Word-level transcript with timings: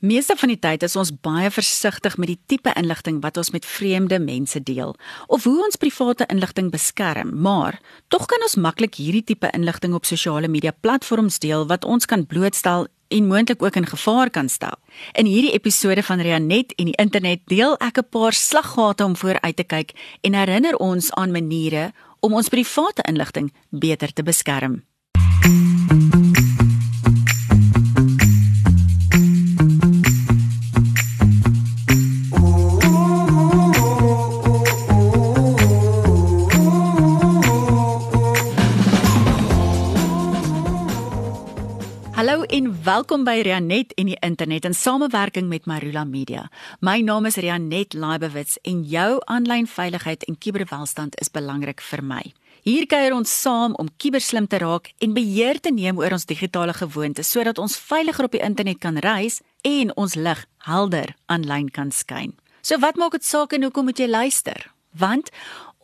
Meeste 0.00 0.32
van 0.40 0.48
die 0.48 0.56
tyd 0.56 0.80
is 0.86 0.94
ons 0.96 1.10
baie 1.12 1.50
versigtig 1.52 2.14
met 2.16 2.30
die 2.30 2.38
tipe 2.48 2.72
inligting 2.80 3.18
wat 3.20 3.36
ons 3.36 3.50
met 3.52 3.66
vreemde 3.68 4.16
mense 4.16 4.56
deel 4.64 4.94
of 5.28 5.44
hoe 5.44 5.58
ons 5.60 5.76
private 5.76 6.24
inligting 6.32 6.70
beskerm, 6.72 7.34
maar 7.44 7.76
tog 8.08 8.24
kan 8.24 8.40
ons 8.40 8.56
maklik 8.56 8.96
hierdie 8.96 9.26
tipe 9.28 9.50
inligting 9.52 9.92
op 9.92 10.08
sosiale 10.08 10.48
media 10.48 10.72
platforms 10.72 11.36
deel 11.44 11.66
wat 11.68 11.84
ons 11.84 12.08
kan 12.08 12.24
blootstel 12.24 12.88
en 13.12 13.28
moontlik 13.28 13.60
ook 13.60 13.76
in 13.76 13.90
gevaar 13.90 14.32
kan 14.32 14.48
stel. 14.48 14.78
In 15.12 15.28
hierdie 15.28 15.52
episode 15.52 16.02
van 16.02 16.24
Rianet 16.24 16.72
en 16.80 16.88
die 16.88 16.96
internet 16.96 17.44
deel 17.52 17.76
ek 17.84 18.00
'n 18.00 18.08
paar 18.08 18.32
slaggate 18.32 19.04
om 19.04 19.16
vooruit 19.16 19.56
te 19.56 19.64
kyk 19.64 19.92
en 20.24 20.32
herinner 20.34 20.76
ons 20.80 21.12
aan 21.12 21.30
maniere 21.30 21.92
om 22.20 22.32
ons 22.32 22.48
private 22.48 23.02
inligting 23.04 23.52
beter 23.68 24.12
te 24.12 24.22
beskerm. 24.22 24.80
Welkom 42.90 43.22
by 43.22 43.36
Rianet 43.44 43.92
en 44.00 44.08
die 44.08 44.16
internet 44.24 44.64
in 44.66 44.74
samewerking 44.74 45.46
met 45.46 45.66
Marula 45.70 46.02
Media. 46.04 46.48
My 46.82 46.96
naam 47.06 47.28
is 47.28 47.36
Rianet 47.38 47.94
Laibewitz 47.94 48.56
en 48.66 48.80
jou 48.88 49.20
aanlyn 49.30 49.68
veiligheid 49.70 50.24
en 50.26 50.38
kuberwelstand 50.38 51.14
is 51.22 51.30
belangrik 51.30 51.84
vir 51.86 52.02
my. 52.02 52.22
Hier 52.66 52.88
kuier 52.90 53.14
ons 53.14 53.30
saam 53.30 53.76
om 53.78 53.92
kuberslim 54.02 54.48
te 54.50 54.58
raak 54.58 54.90
en 54.98 55.14
beheer 55.14 55.60
te 55.62 55.70
neem 55.70 56.00
oor 56.02 56.16
ons 56.16 56.26
digitale 56.26 56.74
gewoontes 56.80 57.30
sodat 57.30 57.62
ons 57.62 57.78
veiliger 57.78 58.26
op 58.26 58.34
die 58.34 58.42
internet 58.42 58.82
kan 58.82 58.98
reis 59.06 59.38
en 59.62 59.94
ons 59.94 60.18
lig 60.18 60.42
helder 60.66 61.14
aanlyn 61.30 61.70
kan 61.70 61.94
skyn. 61.94 62.34
So 62.62 62.80
wat 62.82 62.98
maak 62.98 63.14
dit 63.14 63.28
saak 63.28 63.54
en 63.54 63.68
hoekom 63.68 63.86
moet 63.92 64.02
jy 64.02 64.10
luister? 64.10 64.66
Want 64.98 65.30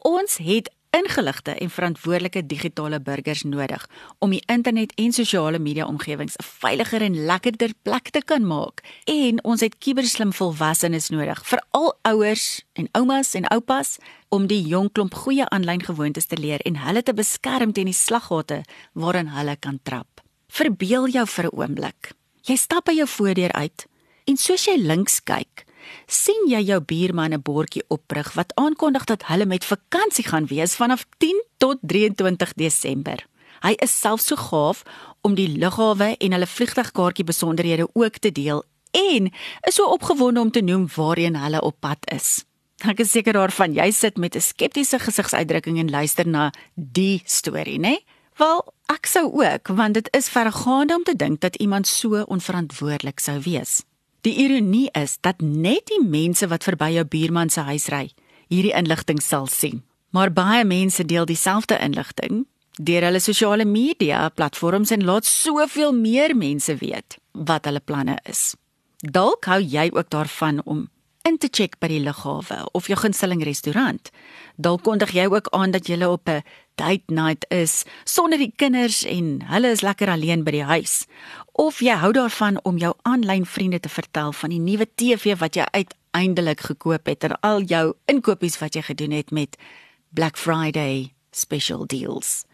ons 0.03 0.41
het 0.43 0.75
ingeligte 0.97 1.55
en 1.55 1.71
verantwoordelike 1.71 2.47
digitale 2.47 3.01
burgers 3.01 3.43
nodig 3.43 3.87
om 4.19 4.33
die 4.33 4.43
internet 4.53 4.93
en 4.97 5.13
sosiale 5.13 5.59
media 5.59 5.87
omgewings 5.87 6.37
'n 6.37 6.45
veiliger 6.45 7.03
en 7.03 7.25
lekkerder 7.25 7.73
plek 7.83 8.11
te 8.11 8.23
kan 8.25 8.47
maak. 8.47 8.81
En 9.05 9.45
ons 9.45 9.61
het 9.61 9.79
kuberslim 9.79 10.33
volwassenes 10.33 11.09
nodig, 11.09 11.47
veral 11.47 11.99
ouers 12.03 12.65
en 12.73 12.89
oumas 12.93 13.35
en 13.35 13.49
oupas 13.49 13.97
om 14.29 14.47
die 14.47 14.63
jong 14.63 14.93
klomp 14.93 15.15
goeie 15.15 15.49
aanlyn 15.49 15.83
gewoontes 15.83 16.27
te 16.27 16.37
leer 16.37 16.61
en 16.61 16.77
hulle 16.77 17.03
te 17.03 17.15
beskerm 17.15 17.73
teen 17.73 17.85
die 17.85 17.95
slaggate 17.95 18.63
waarin 18.93 19.29
hulle 19.29 19.57
kan 19.57 19.79
trap. 19.83 20.21
Verbeel 20.49 21.09
jou 21.09 21.27
vir 21.27 21.45
'n 21.45 21.57
oomblik. 21.57 22.13
Jy 22.43 22.57
stap 22.57 22.85
by 22.85 22.93
jou 22.93 23.07
voordeur 23.07 23.53
uit 23.53 23.87
en 24.25 24.37
soos 24.37 24.65
jy 24.65 24.77
links 24.77 25.21
kyk, 25.23 25.66
sien 26.07 26.49
jy 26.49 26.61
jou 26.63 26.81
buurman 26.81 27.33
'n 27.33 27.43
bordjie 27.43 27.85
oprig 27.89 28.33
wat 28.35 28.53
aankondig 28.55 29.05
dat 29.05 29.27
hulle 29.27 29.47
met 29.47 29.65
vakansie 29.65 30.25
gaan 30.25 30.47
wees 30.47 30.75
vanaf 30.75 31.05
10 31.19 31.43
tot 31.57 31.79
23 31.83 32.53
Desember. 32.53 33.27
Hy 33.61 33.75
is 33.83 34.01
self 34.01 34.21
so 34.21 34.37
gaaf 34.37 34.83
om 35.21 35.35
die 35.35 35.49
lughawe 35.49 36.17
en 36.19 36.33
hulle 36.33 36.47
vliegtuigkaartjie 36.47 37.25
besonderhede 37.25 37.89
ook 37.93 38.19
te 38.19 38.33
deel 38.33 38.65
en 38.91 39.31
is 39.67 39.75
so 39.75 39.85
opgewonde 39.85 40.41
om 40.41 40.51
te 40.51 40.61
noem 40.61 40.89
waarheen 40.97 41.37
hulle 41.37 41.61
op 41.61 41.77
pad 41.81 41.99
is. 42.15 42.45
Ek 42.85 43.01
is 43.01 43.11
seker 43.11 43.33
daarvan 43.33 43.73
jy 43.73 43.91
sit 43.91 44.17
met 44.17 44.37
'n 44.37 44.41
skeptiese 44.41 44.99
gesigsuitdrukking 44.99 45.79
en 45.79 45.91
luister 45.91 46.29
na 46.29 46.53
die 46.75 47.23
storie, 47.25 47.79
né? 47.79 47.97
Wel, 48.37 48.75
ek 48.93 49.07
sou 49.07 49.33
ook, 49.33 49.69
want 49.69 49.95
dit 49.95 50.09
is 50.13 50.29
vergaande 50.29 50.95
om 50.95 51.03
te 51.03 51.17
dink 51.17 51.41
dat 51.41 51.57
iemand 51.57 51.87
so 51.87 52.23
onverantwoordelik 52.23 53.19
sou 53.19 53.41
wees. 53.41 53.83
Die 54.27 54.35
ironie 54.43 54.89
is 54.91 55.21
dat 55.23 55.39
net 55.39 55.87
die 55.87 56.03
mense 56.03 56.49
wat 56.51 56.65
verby 56.67 56.89
jou 56.97 57.05
buurman 57.07 57.51
se 57.53 57.63
huis 57.69 57.85
ry, 57.95 58.09
hierdie 58.51 58.75
inligting 58.75 59.21
sal 59.23 59.47
sien. 59.47 59.85
Maar 60.11 60.33
baie 60.35 60.65
mense 60.67 61.05
deel 61.07 61.29
dieselfde 61.31 61.79
inligting 61.79 62.43
deur 62.77 63.07
hulle 63.07 63.21
sosiale 63.23 63.65
media 63.65 64.27
platforms 64.29 64.91
en 64.93 65.05
laat 65.07 65.25
soveel 65.25 65.95
meer 65.95 66.35
mense 66.37 66.75
weet 66.83 67.17
wat 67.33 67.65
hulle 67.71 67.81
planne 67.81 68.19
is. 68.29 68.57
Dalk 68.99 69.47
hou 69.47 69.61
jy 69.63 69.87
ook 69.95 70.11
daarvan 70.11 70.59
om 70.65 70.89
in 71.27 71.39
te 71.43 71.49
check 71.51 71.75
by 71.83 71.89
die 71.91 72.03
lughawe 72.05 72.61
of 72.79 72.87
jou 72.87 72.97
gunsteling 73.01 73.43
restaurant. 73.45 74.11
Dalk 74.63 74.85
kondig 74.87 75.11
jy 75.17 75.27
ook 75.27 75.49
aan 75.57 75.73
dat 75.75 75.89
jy 75.91 75.99
op 76.07 76.29
'n 76.29 76.45
date 76.77 77.11
night 77.11 77.47
is 77.51 77.85
sonder 78.05 78.39
die 78.39 78.53
kinders 78.57 79.03
en 79.05 79.43
hulle 79.43 79.71
is 79.71 79.83
lekker 79.83 80.09
alleen 80.09 80.45
by 80.45 80.51
die 80.51 80.65
huis 80.65 81.07
of 81.53 81.81
jy 81.81 81.97
hou 81.97 82.13
daarvan 82.13 82.61
om 82.63 82.79
jou 82.79 82.95
aanlyn 83.03 83.47
vriende 83.47 83.81
te 83.81 83.89
vertel 83.89 84.33
van 84.33 84.51
die 84.51 84.61
nuwe 84.61 84.87
TV 84.95 85.39
wat 85.39 85.55
jy 85.57 85.65
uiteindelik 85.71 86.61
gekoop 86.61 87.07
het 87.07 87.25
en 87.25 87.41
al 87.41 87.63
jou 87.63 87.95
inkopies 88.07 88.59
wat 88.59 88.75
jy 88.75 88.83
gedoen 88.83 89.11
het 89.11 89.31
met 89.31 89.57
Black 90.11 90.37
Friday 90.37 91.13
special 91.31 91.87
deals. 91.87 92.45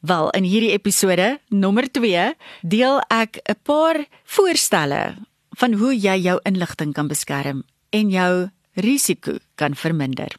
Wel, 0.00 0.30
in 0.30 0.44
hierdie 0.44 0.72
episode 0.72 1.40
nommer 1.48 1.92
2 1.92 2.34
deel 2.62 3.00
ek 3.08 3.40
'n 3.44 3.54
paar 3.62 4.06
voorstelle 4.24 5.14
van 5.50 5.72
hoe 5.72 6.00
jy 6.00 6.16
jou 6.16 6.40
inligting 6.42 6.92
kan 6.92 7.08
beskerm 7.08 7.64
en 7.90 8.10
jou 8.10 8.48
risiko 8.74 9.38
kan 9.54 9.74
verminder. 9.74 10.36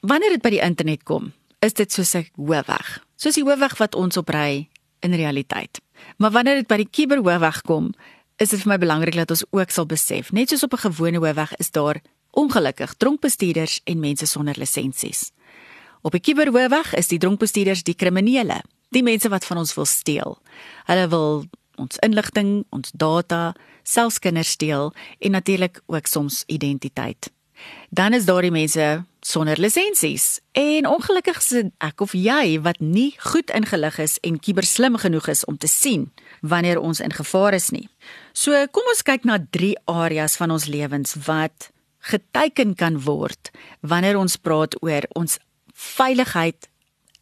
Wanneer 0.00 0.30
dit 0.36 0.42
by 0.42 0.50
die 0.50 0.62
internet 0.62 1.02
kom, 1.02 1.32
is 1.60 1.74
dit 1.74 1.92
soos 1.92 2.14
'n 2.14 2.26
hoofweg. 2.36 3.04
Soos 3.16 3.34
die 3.34 3.44
hoofweg 3.44 3.76
wat 3.78 3.94
ons 3.94 4.16
opry 4.16 4.68
in 5.00 5.14
realiteit. 5.14 5.80
Maar 6.16 6.30
wanneer 6.30 6.54
dit 6.54 6.66
by 6.66 6.76
die 6.76 6.90
kuberhoofweg 6.90 7.60
kom, 7.62 7.92
is 8.36 8.50
dit 8.50 8.60
vir 8.60 8.68
my 8.68 8.78
belangrik 8.78 9.14
dat 9.14 9.30
ons 9.30 9.44
ook 9.50 9.70
sal 9.70 9.86
besef, 9.86 10.32
net 10.32 10.48
soos 10.48 10.62
op 10.62 10.74
'n 10.74 10.90
gewone 10.90 11.18
hoofweg 11.18 11.54
is 11.56 11.70
daar 11.70 12.02
ongelukkig 12.30 12.94
dronkbestuurders 12.94 13.80
en 13.84 14.00
mense 14.00 14.26
sonder 14.26 14.54
lisensies. 14.58 15.30
Op 16.02 16.14
'n 16.14 16.20
kuberhoofweg 16.20 16.94
is 16.94 17.08
die 17.08 17.18
dronkbestuurders 17.18 17.82
die 17.82 17.94
kriminele, 17.94 18.62
die 18.90 19.02
mense 19.02 19.28
wat 19.28 19.44
van 19.44 19.58
ons 19.58 19.74
wil 19.74 19.84
steel. 19.84 20.38
Hulle 20.84 21.08
wil 21.08 21.44
ons 21.76 22.00
inligting, 22.04 22.64
ons 22.70 22.92
data, 22.94 23.54
selfs 23.82 24.18
kinders 24.18 24.50
steel 24.56 24.92
en 25.18 25.30
natuurlik 25.30 25.80
ook 25.86 26.06
soms 26.06 26.42
identiteit. 26.46 27.30
Dan 27.90 28.12
is 28.12 28.24
daar 28.24 28.42
die 28.42 28.50
mense 28.50 29.04
sonder 29.20 29.60
lisensies. 29.60 30.40
En 30.52 30.86
ongelukkig 30.86 31.38
is 31.38 31.70
ek 31.78 32.00
of 32.00 32.12
jy 32.12 32.58
wat 32.64 32.80
nie 32.80 33.12
goed 33.18 33.50
ingelig 33.54 33.98
is 34.02 34.18
en 34.26 34.40
kiberslim 34.40 34.98
genoeg 34.98 35.28
is 35.28 35.44
om 35.44 35.58
te 35.58 35.70
sien 35.70 36.10
wanneer 36.40 36.80
ons 36.80 37.00
in 37.00 37.12
gevaar 37.12 37.54
is 37.54 37.70
nie. 37.70 37.88
So 38.32 38.66
kom 38.74 38.88
ons 38.90 39.04
kyk 39.06 39.24
na 39.28 39.38
drie 39.50 39.76
areas 39.86 40.36
van 40.40 40.50
ons 40.50 40.66
lewens 40.66 41.14
wat 41.26 41.70
geteken 42.10 42.74
kan 42.74 42.98
word 43.04 43.52
wanneer 43.80 44.18
ons 44.18 44.36
praat 44.36 44.74
oor 44.82 45.06
ons 45.14 45.38
veiligheid 45.72 46.68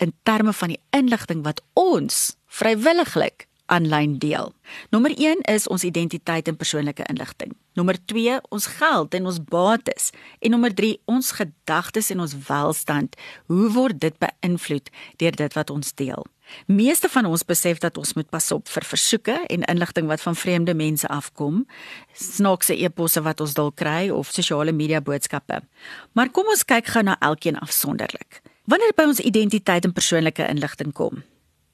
in 0.00 0.14
terme 0.24 0.52
van 0.56 0.72
die 0.72 0.80
inligting 0.96 1.44
wat 1.44 1.60
ons 1.76 2.36
vrywilliglik 2.48 3.49
aanlyn 3.70 4.18
deel. 4.18 4.52
Nommer 4.90 5.14
1 5.16 5.46
is 5.52 5.68
ons 5.70 5.84
identiteit 5.86 6.48
en 6.48 6.58
persoonlike 6.58 7.06
inligting. 7.12 7.54
Nommer 7.78 7.96
2 8.10 8.40
ons 8.50 8.66
geld 8.66 9.14
en 9.14 9.26
ons 9.30 9.38
bates 9.52 10.10
en 10.40 10.50
nommer 10.50 10.74
3 10.74 10.98
ons 11.04 11.30
gedagtes 11.38 12.10
en 12.10 12.20
ons 12.26 12.34
welstand. 12.48 13.16
Hoe 13.46 13.70
word 13.70 14.00
dit 14.02 14.16
beïnvloed 14.18 14.90
deur 15.22 15.38
dit 15.44 15.58
wat 15.58 15.70
ons 15.70 15.94
deel? 15.94 16.26
Meeste 16.66 17.08
van 17.08 17.28
ons 17.30 17.44
besef 17.46 17.78
dat 17.78 17.98
ons 17.98 18.14
moet 18.18 18.28
pas 18.28 18.50
op 18.52 18.68
vir 18.68 18.86
versoeke 18.90 19.36
en 19.46 19.66
inligting 19.70 20.10
wat 20.10 20.22
van 20.26 20.36
vreemde 20.36 20.74
mense 20.74 21.08
afkom, 21.08 21.62
snaakse 22.14 22.74
e-posse 22.74 23.22
wat 23.22 23.40
ons 23.40 23.54
dalk 23.54 23.78
kry 23.78 24.08
of 24.10 24.32
sosiale 24.34 24.74
media 24.74 25.00
boodskappe. 25.00 25.62
Maar 26.12 26.34
kom 26.34 26.50
ons 26.50 26.66
kyk 26.66 26.90
gou 26.90 27.04
na 27.06 27.16
elkeen 27.20 27.58
afsonderlik. 27.62 28.42
Wanneer 28.70 28.94
by 28.98 29.06
ons 29.10 29.22
identiteit 29.22 29.86
en 29.86 29.94
persoonlike 29.94 30.46
inligting 30.46 30.92
kom, 30.94 31.22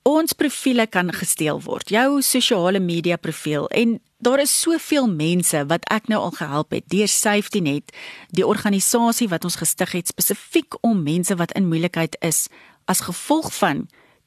ons 0.07 0.33
profile 0.39 0.87
kan 0.87 1.11
gesteel 1.11 1.59
word. 1.65 1.91
Jou 1.91 2.23
sosiale 2.23 2.79
media 2.81 3.17
profiel 3.19 3.67
en 3.75 3.99
daar 4.23 4.41
is 4.41 4.53
soveel 4.55 5.09
mense 5.11 5.65
wat 5.67 5.85
ek 5.93 6.07
nou 6.13 6.21
al 6.29 6.35
gehelp 6.39 6.71
het 6.77 6.87
deur 6.93 7.11
SafetyNet, 7.11 7.91
die 8.31 8.47
organisasie 8.47 9.29
wat 9.29 9.45
ons 9.45 9.59
gestig 9.59 9.97
het 9.99 10.15
spesifiek 10.15 10.79
om 10.87 11.03
mense 11.03 11.35
wat 11.37 11.53
in 11.59 11.67
moeilikheid 11.69 12.15
is 12.25 12.47
as 12.87 13.03
gevolg 13.09 13.51
van 13.59 13.87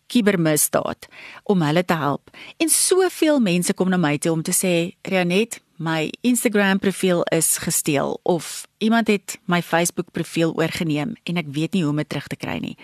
kibermisdaad 0.09 1.07
om 1.47 1.63
hulle 1.63 1.85
te 1.85 1.95
help. 1.95 2.29
En 2.57 2.69
soveel 2.69 3.39
mense 3.39 3.73
kom 3.73 3.89
na 3.89 3.97
my 3.97 4.17
toe 4.17 4.33
om 4.35 4.43
te 4.43 4.53
sê, 4.53 4.97
"Rianet, 5.07 5.61
my 5.77 6.11
Instagram 6.21 6.79
profiel 6.79 7.23
is 7.31 7.57
gesteel 7.57 8.19
of 8.23 8.67
iemand 8.77 9.07
het 9.07 9.39
my 9.45 9.61
Facebook 9.61 10.11
profiel 10.11 10.53
oorgeneem 10.53 11.15
en 11.23 11.37
ek 11.37 11.45
weet 11.47 11.73
nie 11.73 11.81
hoe 11.81 11.91
om 11.91 11.97
dit 11.97 12.09
terug 12.09 12.27
te 12.27 12.35
kry 12.35 12.57
nie." 12.57 12.77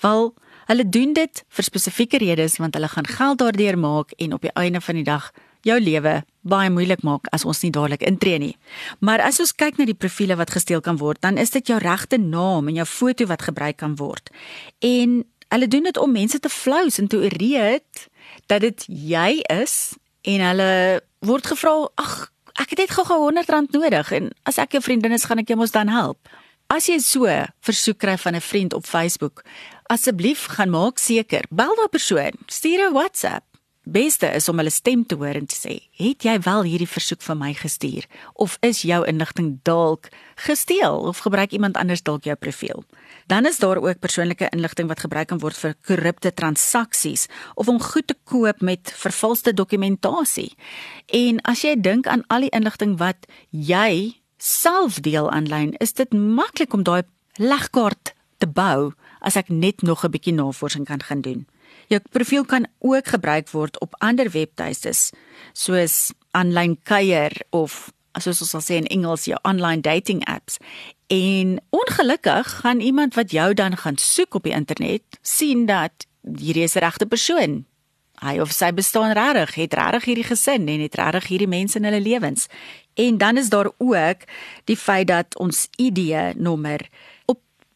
Wel, 0.00 0.34
Hulle 0.68 0.88
doen 0.88 1.12
dit 1.12 1.44
vir 1.48 1.64
spesifieke 1.64 2.18
redes 2.18 2.56
want 2.62 2.74
hulle 2.74 2.88
gaan 2.88 3.06
geld 3.06 3.38
daardeur 3.38 3.78
maak 3.78 4.14
en 4.18 4.32
op 4.32 4.42
die 4.42 4.54
einde 4.54 4.80
van 4.80 4.94
die 5.00 5.04
dag 5.04 5.30
jou 5.64 5.80
lewe 5.80 6.22
baie 6.44 6.70
moeilik 6.70 7.02
maak 7.02 7.28
as 7.32 7.44
ons 7.48 7.62
nie 7.64 7.72
dadelik 7.72 8.04
intree 8.04 8.38
nie. 8.38 8.56
Maar 9.00 9.24
as 9.24 9.40
ons 9.40 9.54
kyk 9.56 9.78
na 9.78 9.86
die 9.88 9.96
profile 9.96 10.36
wat 10.36 10.52
gesteel 10.52 10.82
kan 10.84 11.00
word, 11.00 11.22
dan 11.24 11.38
is 11.40 11.54
dit 11.54 11.72
jou 11.72 11.78
regte 11.80 12.18
naam 12.20 12.68
en 12.68 12.82
jou 12.82 12.86
foto 12.88 13.26
wat 13.30 13.46
gebruik 13.48 13.80
kan 13.80 13.96
word. 13.96 14.30
En 14.84 15.22
hulle 15.54 15.68
doen 15.68 15.88
dit 15.88 15.98
om 16.00 16.12
mense 16.12 16.38
te 16.38 16.52
flous 16.52 16.98
en 17.00 17.08
te 17.08 17.16
oreed 17.16 18.06
dat 18.52 18.60
dit 18.60 18.86
jy 18.88 19.40
is 19.52 19.96
en 20.24 20.40
hulle 20.40 21.00
word 21.24 21.46
gevra, 21.46 21.88
"Ag, 21.96 22.30
ek 22.60 22.74
het 22.74 22.84
net 22.84 22.94
gou-gou 22.94 23.18
R100 23.30 23.74
nodig 23.74 24.12
en 24.12 24.30
as 24.48 24.58
ek 24.58 24.76
jou 24.76 24.82
vriendin 24.82 25.12
is, 25.12 25.24
gaan 25.24 25.42
ek 25.42 25.48
jou 25.48 25.58
mos 25.58 25.74
dan 25.74 25.88
help. 25.88 26.18
As 26.72 26.86
jy 26.88 26.98
so 27.02 27.28
versoek 27.60 27.98
kry 27.98 28.16
van 28.16 28.34
'n 28.34 28.40
vriend 28.40 28.72
op 28.74 28.86
Facebook, 28.86 29.44
asseblief 29.92 30.46
gaan 30.56 30.70
maak 30.70 30.98
seker, 30.98 31.44
bel 31.50 31.74
daardie 31.76 31.92
persoon, 31.98 32.38
stuur 32.46 32.88
'n 32.88 32.92
WhatsApp. 32.92 33.44
Beste 33.84 34.26
is 34.32 34.48
om 34.48 34.56
hulle 34.56 34.72
stem 34.72 35.02
te 35.04 35.14
hoor 35.14 35.36
en 35.36 35.46
te 35.46 35.56
sê, 35.56 35.88
"Het 35.92 36.22
jy 36.22 36.40
wel 36.40 36.62
hierdie 36.62 36.88
versoek 36.88 37.22
vir 37.22 37.36
my 37.36 37.52
gestuur 37.52 38.04
of 38.32 38.56
is 38.60 38.82
jou 38.82 39.06
inligting 39.06 39.58
dalk 39.62 40.08
gesteel 40.36 40.98
of 40.98 41.18
gebruik 41.18 41.52
iemand 41.52 41.76
anders 41.76 42.02
dalk 42.02 42.24
jou 42.24 42.36
profiel?" 42.36 42.84
Dan 43.26 43.46
is 43.46 43.58
daar 43.58 43.76
ook 43.76 43.98
persoonlike 43.98 44.48
inligting 44.52 44.88
wat 44.88 45.00
gebruik 45.00 45.28
kan 45.28 45.38
word 45.38 45.56
vir 45.56 45.74
korrupte 45.86 46.34
transaksies 46.34 47.26
of 47.54 47.68
om 47.68 47.80
goed 47.80 48.06
te 48.06 48.16
koop 48.24 48.60
met 48.60 48.92
vervalste 48.96 49.54
dokumentasie. 49.54 50.56
En 51.06 51.40
as 51.40 51.62
jy 51.62 51.80
dink 51.80 52.06
aan 52.06 52.24
al 52.26 52.40
die 52.40 52.50
inligting 52.50 52.98
wat 52.98 53.26
jy 53.50 54.20
self 54.38 55.00
deel 55.00 55.30
aanlyn, 55.30 55.74
is 55.78 55.92
dit 55.92 56.12
maklik 56.12 56.72
om 56.72 56.82
daai 56.82 57.02
legkaart 57.36 58.14
te 58.38 58.46
bou 58.46 58.92
as 59.24 59.38
ek 59.40 59.48
net 59.48 59.82
nog 59.82 60.04
'n 60.04 60.12
bietjie 60.12 60.36
navorsing 60.36 60.84
kan 60.84 61.02
gaan 61.02 61.20
doen. 61.20 61.46
Jou 61.88 62.00
profiel 62.10 62.44
kan 62.44 62.66
ook 62.78 63.06
gebruik 63.06 63.50
word 63.50 63.80
op 63.80 63.94
ander 63.98 64.30
webtuistes 64.30 65.10
soos 65.52 66.12
aanlyn 66.30 66.78
kuier 66.82 67.32
of 67.50 67.92
soos 68.20 68.40
ons 68.40 68.50
sal 68.50 68.62
sê 68.62 68.78
in 68.78 68.86
Engels 68.86 69.24
jou 69.24 69.38
online 69.42 69.80
dating 69.80 70.24
apps. 70.24 70.56
En 71.06 71.60
ongelukkig 71.70 72.60
gaan 72.62 72.80
iemand 72.80 73.14
wat 73.14 73.30
jou 73.30 73.54
dan 73.54 73.76
gaan 73.76 73.96
soek 73.96 74.34
op 74.34 74.42
die 74.42 74.54
internet 74.54 75.02
sien 75.22 75.66
dat 75.66 76.06
hierdie 76.22 76.62
is 76.62 76.72
die 76.72 76.80
regte 76.80 77.06
persoon. 77.06 77.64
Hy 78.22 78.38
of 78.40 78.52
sy 78.52 78.70
bestaan 78.72 79.12
regtig, 79.12 79.54
het 79.54 79.74
regtig 79.74 80.04
hierdie 80.04 80.28
gesin 80.30 80.68
en 80.68 80.80
het 80.80 80.94
regtig 80.94 81.26
hierdie 81.26 81.50
mense 81.50 81.78
in 81.78 81.84
hulle 81.84 82.00
lewens. 82.00 82.46
En 82.94 83.18
dan 83.18 83.36
is 83.36 83.50
daar 83.50 83.70
ook 83.78 84.16
die 84.64 84.76
feit 84.76 85.06
dat 85.06 85.36
ons 85.36 85.68
ID-nommer 85.76 86.80
op 86.80 87.13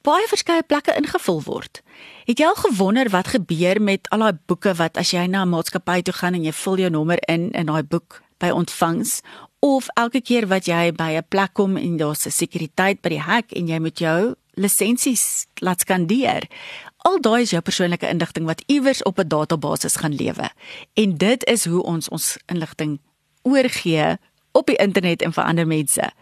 baie 0.08 0.28
verskeie 0.30 0.64
plekke 0.64 0.94
ingevul 0.96 1.42
word. 1.44 1.82
Het 2.28 2.40
jy 2.40 2.46
al 2.48 2.56
gewonder 2.62 3.10
wat 3.12 3.32
gebeur 3.34 3.80
met 3.82 4.08
al 4.14 4.24
daai 4.24 4.40
boeke 4.48 4.72
wat 4.78 4.96
as 5.00 5.12
jy 5.12 5.26
na 5.26 5.44
'n 5.44 5.52
maatskappy 5.52 6.00
toe 6.02 6.14
gaan 6.14 6.34
en 6.34 6.44
jy 6.44 6.52
vul 6.52 6.76
jou 6.78 6.90
nommer 6.90 7.18
in 7.28 7.50
in 7.52 7.66
daai 7.66 7.82
boek 7.82 8.22
by 8.38 8.50
ontvangs 8.50 9.20
of 9.60 9.88
elke 9.94 10.20
keer 10.20 10.46
wat 10.46 10.64
jy 10.66 10.92
by 10.92 11.10
'n 11.16 11.28
plek 11.28 11.52
kom 11.52 11.76
en 11.76 11.96
daar's 11.96 12.26
'n 12.26 12.30
sekuriteit 12.30 13.00
by 13.02 13.08
die 13.08 13.22
hek 13.22 13.52
en 13.52 13.68
jy 13.68 13.78
moet 13.78 13.98
jou 13.98 14.34
lisensies 14.54 15.46
laat 15.60 15.80
skandeer. 15.80 16.48
Al 16.96 17.20
daai 17.20 17.42
is 17.42 17.50
jou 17.50 17.60
persoonlike 17.60 18.08
inligting 18.08 18.46
wat 18.46 18.62
iewers 18.66 19.02
op 19.02 19.18
'n 19.18 19.28
database 19.28 19.98
gaan 19.98 20.14
lewe. 20.14 20.50
En 20.94 21.16
dit 21.16 21.44
is 21.44 21.64
hoe 21.64 21.82
ons 21.82 22.08
ons 22.08 22.36
inligting 22.46 23.00
oorgee 23.42 24.18
op 24.52 24.66
die 24.66 24.76
internet 24.76 25.22
en 25.22 25.32
vir 25.32 25.44
ander 25.44 25.66
mense. 25.66 26.12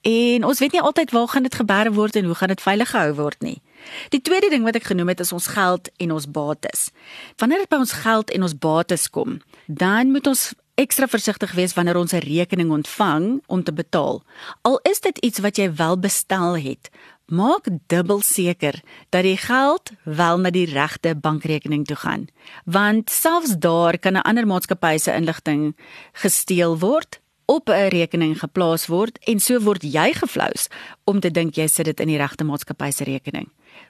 En 0.00 0.44
ons 0.44 0.58
weet 0.58 0.72
nie 0.72 0.80
altyd 0.80 1.10
waar 1.10 1.28
gaan 1.28 1.42
dit 1.42 1.54
gebeure 1.54 1.92
word 1.92 2.16
en 2.16 2.24
hoe 2.24 2.34
gaan 2.34 2.48
dit 2.48 2.60
veilig 2.60 2.90
gehou 2.90 3.14
word 3.14 3.42
nie. 3.44 3.62
Die 4.08 4.20
tweede 4.20 4.48
ding 4.48 4.64
wat 4.64 4.76
ek 4.80 4.88
genoem 4.88 5.12
het 5.12 5.20
is 5.20 5.32
ons 5.32 5.50
geld 5.52 5.90
en 5.96 6.12
ons 6.12 6.30
bates. 6.30 6.88
Wanneer 7.36 7.64
dit 7.64 7.68
by 7.68 7.80
ons 7.84 7.92
geld 7.92 8.30
en 8.30 8.42
ons 8.42 8.58
bates 8.58 9.10
kom, 9.10 9.40
dan 9.66 10.12
moet 10.12 10.26
ons 10.26 10.52
ekstra 10.80 11.08
versigtig 11.10 11.52
wees 11.52 11.76
wanneer 11.76 12.00
ons 12.00 12.12
'n 12.12 12.24
rekening 12.24 12.70
ontvang 12.70 13.42
om 13.46 13.62
te 13.62 13.72
betaal. 13.72 14.22
Al 14.62 14.80
is 14.82 15.00
dit 15.00 15.18
iets 15.18 15.38
wat 15.38 15.56
jy 15.56 15.74
wel 15.74 15.98
bestel 15.98 16.56
het, 16.56 16.90
maak 17.26 17.68
dubbel 17.86 18.20
seker 18.20 18.80
dat 19.10 19.22
die 19.22 19.36
geld 19.36 19.90
wel 20.04 20.38
na 20.38 20.50
die 20.50 20.66
regte 20.66 21.14
bankrekening 21.14 21.84
toe 21.86 21.96
gaan. 21.96 22.26
Want 22.64 23.10
selfs 23.10 23.58
daar 23.58 23.98
kan 23.98 24.12
'n 24.12 24.22
ander 24.22 24.46
maatskappy 24.46 24.98
se 24.98 25.12
inligting 25.12 25.76
gesteel 26.12 26.78
word 26.78 27.20
op 27.50 27.68
'n 27.68 27.90
rekening 27.90 28.38
geplaas 28.38 28.86
word 28.86 29.18
en 29.26 29.40
so 29.40 29.58
word 29.58 29.82
jy 29.82 30.12
geflous 30.14 30.68
om 31.04 31.20
te 31.20 31.30
dink 31.30 31.54
jy 31.54 31.66
sit 31.66 31.84
dit 31.84 32.00
in 32.00 32.08
die 32.08 32.18
regte 32.18 32.44
maatskappy 32.44 32.90
se 32.90 33.04
rekening. 33.04 33.48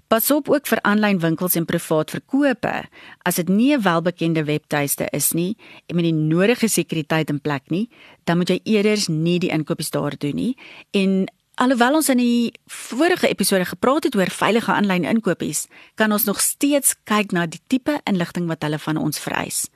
Pas 0.09 0.31
op 0.31 0.49
ook 0.49 0.67
vir 0.67 0.81
aanlyn 0.83 1.21
winkels 1.21 1.55
en 1.55 1.65
privaat 1.65 2.11
verkope. 2.11 2.89
As 3.23 3.35
dit 3.35 3.49
nie 3.49 3.77
'n 3.77 3.83
welbekende 3.83 4.45
webtuiste 4.45 5.09
is 5.12 5.33
nie 5.33 5.57
en 5.87 5.97
met 5.97 6.05
die 6.05 6.12
nodige 6.12 6.69
sekuriteit 6.69 7.31
in 7.31 7.41
plek 7.41 7.71
nie, 7.71 7.89
dan 8.25 8.37
moet 8.37 8.49
jy 8.49 8.61
eerder 8.65 8.99
nie 9.11 9.39
die 9.39 9.51
inkopies 9.51 9.91
daar 9.91 10.17
doen 10.19 10.35
nie. 10.35 10.57
En 10.91 11.29
alhoewel 11.55 11.95
ons 11.95 12.09
in 12.09 12.19
die 12.19 12.53
vorige 12.67 13.29
episode 13.29 13.65
gepraat 13.65 14.05
het 14.05 14.15
oor 14.15 14.31
veilige 14.31 14.73
aanlyn 14.73 15.05
inkopies, 15.05 15.67
kan 15.95 16.12
ons 16.12 16.25
nog 16.25 16.41
steeds 16.41 16.95
kyk 17.05 17.33
na 17.33 17.47
die 17.47 17.61
tipe 17.67 18.01
inligting 18.05 18.47
wat 18.47 18.62
hulle 18.62 18.79
van 18.79 18.97
ons 18.97 19.19
vereis. 19.19 19.69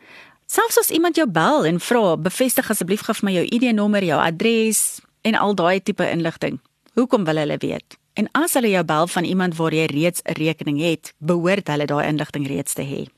Selfs 0.55 0.77
as 0.79 0.91
iemand 0.95 1.17
jou 1.19 1.27
bel 1.27 1.65
en 1.67 1.81
vra, 1.83 2.15
bevestig 2.21 2.69
asseblief 2.71 3.01
gou 3.03 3.15
vir 3.19 3.27
my 3.27 3.33
jou 3.35 3.43
ID-nommer, 3.57 4.05
jou 4.07 4.19
adres 4.23 5.01
en 5.27 5.35
al 5.35 5.57
daai 5.59 5.81
tipe 5.83 6.07
inligting. 6.07 6.61
Hoekom 6.95 7.25
wil 7.27 7.41
hulle 7.43 7.57
weet? 7.59 7.97
En 8.15 8.29
as 8.39 8.55
hulle 8.55 8.71
jou 8.71 8.85
bel 8.87 9.11
van 9.11 9.27
iemand 9.27 9.57
waar 9.59 9.75
jy 9.75 9.89
reeds 9.91 10.23
'n 10.23 10.37
rekening 10.39 10.79
het, 10.79 11.13
behoort 11.19 11.67
hulle 11.67 11.87
daai 11.87 12.07
inligting 12.07 12.47
reeds 12.47 12.75
te 12.75 12.83
hê. 12.83 13.09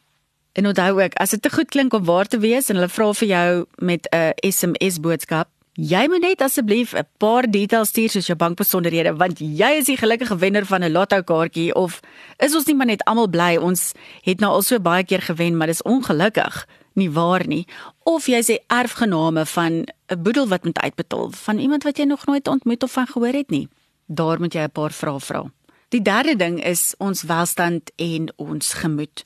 En 0.54 0.66
onthou 0.66 1.02
ook, 1.02 1.14
as 1.14 1.30
dit 1.30 1.42
te 1.42 1.50
goed 1.50 1.68
klink 1.68 1.92
om 1.92 2.04
waar 2.04 2.24
te 2.24 2.38
wees 2.38 2.70
en 2.70 2.76
hulle 2.76 2.88
vra 2.88 3.12
vir 3.12 3.28
jou 3.28 3.66
met 3.76 4.08
'n 4.12 4.32
SMS 4.40 5.00
boodskap, 5.00 5.48
jy 5.74 6.08
moet 6.08 6.22
net 6.22 6.40
asseblief 6.40 6.94
'n 6.94 7.04
paar 7.18 7.50
details 7.50 7.88
stuur 7.88 8.10
soos 8.10 8.26
jou 8.26 8.36
bankbesonderhede 8.36 9.16
want 9.16 9.38
jy 9.38 9.76
is 9.76 9.86
die 9.86 9.96
gelukkige 9.96 10.38
wenner 10.38 10.64
van 10.64 10.82
'n 10.82 10.92
lotto 10.92 11.22
kaartjie 11.22 11.74
of 11.74 12.00
is 12.38 12.54
ons 12.54 12.66
nie 12.66 12.74
maar 12.74 12.86
net 12.86 13.04
almal 13.04 13.28
bly 13.28 13.56
ons 13.56 13.92
het 14.22 14.40
nou 14.40 14.52
al 14.52 14.62
so 14.62 14.80
baie 14.80 15.04
keer 15.04 15.20
gewen, 15.22 15.56
maar 15.56 15.66
dis 15.66 15.82
ongelukkig 15.82 16.66
nie 16.96 17.10
waar 17.10 17.46
nie 17.46 17.64
of 18.04 18.26
jy 18.26 18.40
sê 18.42 18.58
erfgename 18.72 19.46
van 19.46 19.84
'n 20.08 20.22
boedel 20.22 20.48
wat 20.48 20.64
moet 20.64 20.78
uitbetaal 20.78 21.30
van 21.30 21.58
iemand 21.58 21.82
wat 21.82 21.98
jy 21.98 22.04
nog 22.04 22.26
nooit 22.26 22.48
ontmoet 22.48 22.82
of 22.82 22.92
van 22.92 23.06
gehoor 23.06 23.32
het 23.32 23.50
nie. 23.50 23.68
Daar 24.06 24.40
moet 24.40 24.52
jy 24.54 24.62
'n 24.62 24.70
paar 24.70 24.92
vrae 24.92 25.20
vra. 25.20 25.44
Die 25.88 26.02
derde 26.02 26.36
ding 26.36 26.64
is 26.64 26.94
ons 26.98 27.22
welstand 27.22 27.90
en 27.96 28.32
ons 28.36 28.72
gemoed. 28.74 29.22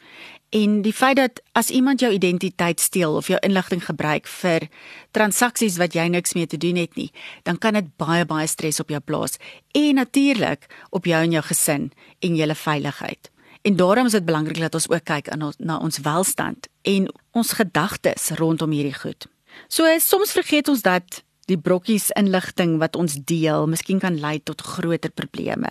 En 0.50 0.82
die 0.82 0.92
feit 0.92 1.16
dat 1.16 1.40
as 1.52 1.70
iemand 1.70 2.00
jou 2.00 2.12
identiteit 2.12 2.80
steel 2.80 3.14
of 3.14 3.26
jou 3.26 3.38
inligting 3.40 3.84
gebruik 3.84 4.26
vir 4.26 4.66
transaksies 5.10 5.78
wat 5.78 5.94
jy 5.94 6.08
niks 6.10 6.34
mee 6.34 6.46
te 6.46 6.58
doen 6.58 6.76
het 6.76 6.96
nie, 6.98 7.12
dan 7.42 7.58
kan 7.58 7.78
dit 7.78 7.96
baie 7.96 8.26
baie 8.26 8.46
stres 8.46 8.80
op 8.80 8.90
jou 8.90 9.00
plaas 9.00 9.38
en 9.72 9.94
natuurlik 9.94 10.66
op 10.90 11.06
jou 11.06 11.22
en 11.22 11.30
jou 11.30 11.42
gesin 11.42 11.92
en 12.18 12.36
julle 12.36 12.54
veiligheid. 12.54 13.30
En 13.62 13.76
daarom 13.76 14.06
is 14.06 14.12
dit 14.16 14.24
belangrik 14.24 14.60
dat 14.60 14.74
ons 14.74 14.88
ook 14.88 15.04
kyk 15.04 15.28
ons, 15.36 15.56
na 15.58 15.76
ons 15.78 15.98
welstand 16.04 16.68
en 16.82 17.10
ons 17.36 17.52
gedagtes 17.52 18.30
rondom 18.40 18.70
hierdie 18.72 18.96
goed. 18.96 19.26
So 19.68 19.84
soms 19.98 20.32
vergeet 20.32 20.68
ons 20.68 20.82
dat 20.82 21.22
die 21.50 21.58
brokkies 21.58 22.10
inligting 22.18 22.78
wat 22.78 22.96
ons 22.96 23.16
deel 23.26 23.66
miskien 23.66 23.98
kan 24.02 24.20
lei 24.22 24.38
tot 24.46 24.62
groter 24.62 25.10
probleme. 25.10 25.70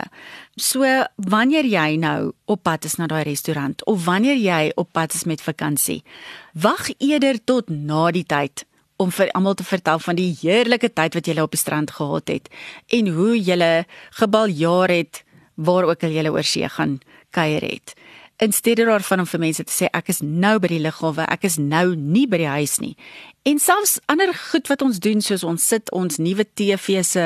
So 0.60 0.86
wanneer 1.16 1.66
jy 1.66 1.96
nou 2.02 2.34
op 2.52 2.64
pad 2.68 2.86
is 2.86 2.98
na 3.00 3.08
daai 3.08 3.24
restaurant 3.24 3.84
of 3.88 4.04
wanneer 4.06 4.38
jy 4.38 4.72
op 4.76 4.92
pad 4.94 5.16
is 5.16 5.24
met 5.24 5.42
vakansie, 5.42 6.02
wag 6.54 6.92
eerder 6.98 7.40
tot 7.44 7.72
na 7.72 8.10
die 8.12 8.28
tyd 8.28 8.66
om 9.00 9.14
vir 9.16 9.32
almal 9.32 9.56
te 9.56 9.64
vertel 9.64 10.02
van 10.04 10.20
die 10.20 10.34
heerlike 10.42 10.92
tyd 10.92 11.16
wat 11.16 11.28
jy 11.28 11.40
op 11.40 11.56
die 11.56 11.62
strand 11.62 11.96
gehad 11.96 12.28
het 12.28 12.50
en 12.92 13.14
hoe 13.16 13.38
jy 13.40 13.86
gebaljaar 14.20 14.92
het 14.92 15.24
waar 15.56 15.88
ook 15.88 16.04
al 16.04 16.16
jy 16.16 16.28
oor 16.28 16.44
see 16.44 16.68
gaan 16.68 17.00
kuier 17.32 17.62
het. 17.62 17.96
In 18.40 18.54
steede 18.56 18.86
daarvan 18.86 19.20
om 19.20 19.28
vir 19.28 19.40
mense 19.40 19.64
te 19.68 19.74
sê 19.74 19.90
ek 19.92 20.14
is 20.14 20.22
nou 20.24 20.54
by 20.64 20.70
die 20.72 20.80
lughawe, 20.80 21.26
ek 21.28 21.44
is 21.44 21.58
nou 21.60 21.92
nie 22.00 22.24
by 22.24 22.38
die 22.40 22.48
huis 22.48 22.78
nie. 22.80 22.94
En 23.44 23.60
selfs 23.60 23.98
ander 24.08 24.32
goed 24.32 24.70
wat 24.72 24.84
ons 24.86 25.02
doen 25.04 25.20
soos 25.20 25.44
ons 25.44 25.66
sit 25.74 25.92
ons 25.96 26.22
nuwe 26.24 26.46
TV 26.48 27.02
se 27.04 27.26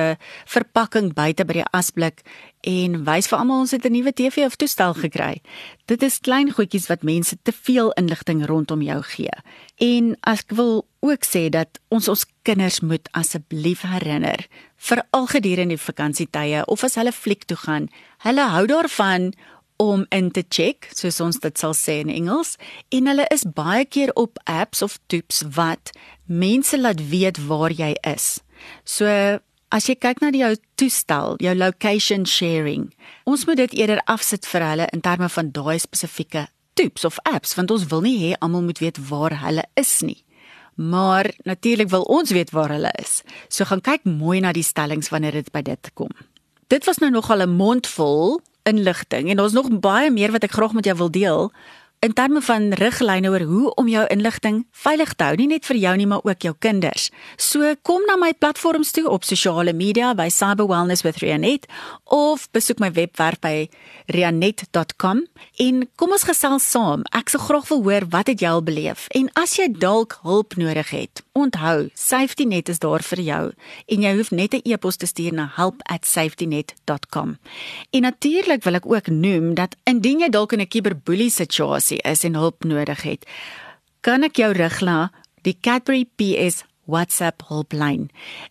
verpakking 0.50 1.12
buite 1.14 1.46
by 1.46 1.60
die 1.60 1.68
asblik 1.70 2.24
en 2.66 3.04
wys 3.06 3.30
vir 3.30 3.38
almal 3.38 3.62
ons 3.66 3.76
het 3.78 3.86
'n 3.86 3.94
nuwe 3.94 4.14
TV 4.14 4.46
of 4.46 4.56
toestel 4.56 4.94
gekry. 4.94 5.42
Dit 5.86 6.02
is 6.02 6.18
klein 6.20 6.50
goedjies 6.50 6.90
wat 6.90 7.04
mense 7.04 7.38
te 7.44 7.52
veel 7.52 7.92
inligting 7.92 8.46
rondom 8.46 8.82
jou 8.82 9.02
gee. 9.02 9.38
En 9.78 10.18
ek 10.24 10.50
wil 10.50 10.88
ook 11.02 11.26
sê 11.26 11.50
dat 11.50 11.80
ons 11.90 12.08
ons 12.08 12.26
kinders 12.42 12.80
moet 12.80 13.10
asseblief 13.12 13.82
herinner 13.82 14.48
vir 14.78 15.04
al 15.12 15.28
gedurende 15.28 15.76
die 15.76 15.86
vakansietye 15.86 16.66
of 16.66 16.84
as 16.84 16.96
hulle 16.96 17.12
fliek 17.12 17.44
toe 17.44 17.58
gaan, 17.58 17.90
hulle 18.18 18.48
hou 18.50 18.66
daarvan 18.66 19.34
om 19.78 20.06
in 20.10 20.32
te 20.32 20.44
check, 20.50 20.90
soos 20.94 21.20
ons 21.24 21.40
dit 21.40 21.58
sal 21.58 21.74
sê 21.74 22.00
in 22.04 22.12
Engels, 22.14 22.58
en 22.92 23.10
hulle 23.12 23.26
is 23.34 23.46
baie 23.46 23.86
keer 23.86 24.14
op 24.20 24.40
apps 24.50 24.82
of 24.82 25.00
tips 25.08 25.44
wat 25.56 25.92
mense 26.26 26.78
laat 26.78 27.02
weet 27.10 27.40
waar 27.48 27.72
jy 27.72 27.94
is. 28.08 28.42
So 28.86 29.08
as 29.74 29.90
jy 29.90 29.96
kyk 29.98 30.22
na 30.22 30.32
die 30.34 30.44
jou 30.44 30.54
toestel, 30.78 31.38
jou 31.42 31.54
location 31.58 32.28
sharing, 32.30 32.92
ons 33.26 33.46
moet 33.50 33.58
dit 33.64 33.80
eerder 33.82 34.04
afsit 34.12 34.46
vir 34.46 34.68
hulle 34.70 34.90
in 34.94 35.02
terme 35.02 35.30
van 35.30 35.50
daai 35.56 35.80
spesifieke 35.82 36.48
tips 36.78 37.06
of 37.06 37.20
apps 37.30 37.56
want 37.58 37.72
ons 37.74 37.88
wil 37.92 38.02
nie 38.06 38.18
hê 38.22 38.36
almal 38.42 38.66
moet 38.66 38.82
weet 38.82 39.00
waar 39.10 39.36
hulle 39.44 39.66
is 39.80 40.02
nie. 40.06 40.22
Maar 40.76 41.30
natuurlik 41.46 41.90
wil 41.90 42.06
ons 42.10 42.32
weet 42.34 42.50
waar 42.50 42.72
hulle 42.74 42.90
is. 43.02 43.22
So 43.50 43.66
gaan 43.70 43.82
kyk 43.86 44.08
mooi 44.10 44.40
na 44.42 44.54
die 44.54 44.66
stellings 44.66 45.12
wanneer 45.14 45.38
dit 45.38 45.52
by 45.54 45.62
dit 45.62 45.92
kom. 45.94 46.10
Dit 46.74 46.86
was 46.90 46.98
nou 46.98 47.12
nogal 47.14 47.46
'n 47.46 47.56
mondvol 47.58 48.42
inligting 48.64 49.30
en 49.30 49.38
daar's 49.38 49.56
nog 49.56 49.72
baie 49.80 50.12
meer 50.12 50.32
wat 50.32 50.44
ek 50.44 50.52
graag 50.58 50.74
met 50.74 50.86
jou 50.86 50.98
wil 50.98 51.12
deel. 51.12 51.52
in 52.04 52.14
terme 52.14 52.42
van 52.44 52.74
riglyne 52.76 53.30
oor 53.32 53.44
hoe 53.48 53.74
om 53.80 53.88
jou 53.88 54.04
inligting 54.12 54.66
veilig 54.76 55.14
te 55.16 55.24
hou, 55.24 55.36
nie 55.40 55.48
net 55.48 55.64
vir 55.70 55.78
jou 55.80 55.94
nie, 55.96 56.08
maar 56.10 56.26
ook 56.28 56.44
jou 56.44 56.52
kinders. 56.60 57.08
So 57.40 57.70
kom 57.88 58.04
na 58.10 58.18
my 58.20 58.34
platforms 58.36 58.92
toe 58.92 59.06
op 59.08 59.24
sosiale 59.24 59.72
media 59.74 60.12
by 60.18 60.28
Cyber 60.28 60.68
Wellness 60.68 61.06
with 61.08 61.22
Rianet 61.24 61.70
of 62.12 62.50
besoek 62.52 62.84
my 62.84 62.92
webwerf 62.92 63.40
by 63.44 63.70
rianet.com 64.12 65.24
en 65.64 65.86
kom 65.96 66.16
ons 66.18 66.28
gesels 66.28 66.68
saam. 66.76 67.08
Ek 67.16 67.32
sou 67.32 67.40
graag 67.46 67.72
wil 67.72 67.86
hoor 67.88 68.10
wat 68.12 68.34
het 68.34 68.44
jy 68.44 68.52
al 68.52 68.66
beleef 68.68 69.08
en 69.16 69.32
as 69.40 69.56
jy 69.62 69.70
dalk 69.72 70.20
hulp 70.28 70.60
nodig 70.60 70.92
het, 70.92 71.24
onthou, 71.34 71.90
SafetyNet 71.94 72.70
is 72.70 72.80
daar 72.80 73.02
vir 73.02 73.22
jou 73.26 73.44
en 73.96 74.04
jy 74.06 74.12
hoef 74.18 74.32
net 74.32 74.54
'n 74.54 74.62
e-pos 74.70 74.98
te 74.98 75.06
stuur 75.06 75.34
na 75.34 75.52
help@safetynet.com. 75.56 77.38
En 77.90 78.02
natuurlik 78.02 78.64
wil 78.64 78.76
ek 78.76 78.86
ook 78.86 79.08
noem 79.08 79.54
dat 79.54 79.76
indien 79.84 80.20
jy 80.20 80.30
dalk 80.30 80.52
in 80.54 80.62
'n 80.62 80.70
cyberboelie 80.70 81.30
situasie 81.30 81.98
is 81.98 82.24
en 82.24 82.36
hulp 82.36 82.64
nodig 82.64 83.02
het, 83.02 83.26
kan 84.02 84.24
ek 84.24 84.36
jou 84.36 84.52
rig 84.52 84.82
na 84.82 85.12
die 85.42 85.58
Cadbury 85.62 86.06
PS 86.16 86.64
WhatsApp 86.86 87.44
hulplyn. 87.48 88.10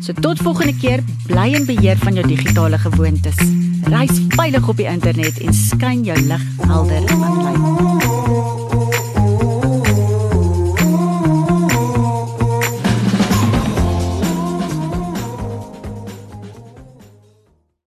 So 0.02 0.14
tot 0.14 0.42
volgende 0.42 0.76
keer, 0.78 1.04
bly 1.28 1.54
in 1.54 1.66
beheer 1.66 1.98
van 1.98 2.14
jou 2.14 2.28
digitale 2.28 2.78
gewoontes. 2.78 3.38
Reis 3.84 4.20
veilig 4.36 4.68
op 4.68 4.78
die 4.78 4.90
internet 4.90 5.40
en 5.40 5.54
skyn 5.54 6.04
jou 6.04 6.20
lig 6.28 6.46
helder 6.66 7.10
aanlyn. 7.10 8.15